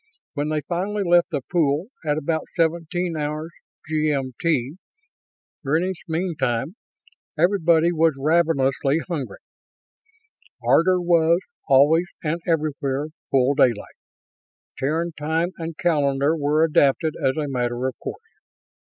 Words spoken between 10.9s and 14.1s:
Ardvor was, always and everywhere, full daylight.